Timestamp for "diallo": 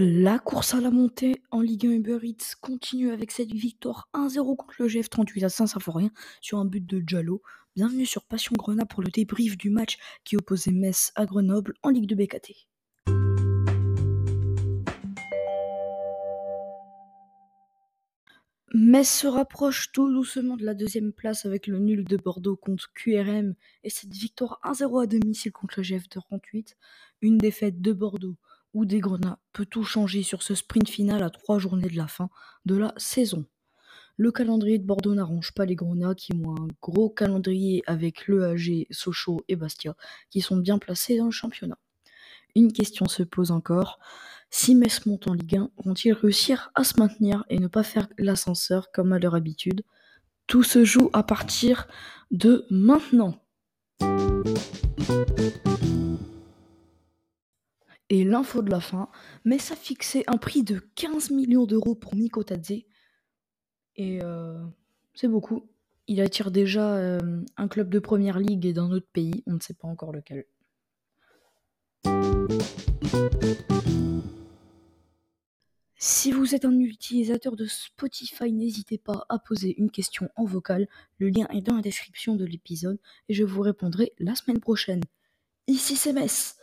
7.00-7.42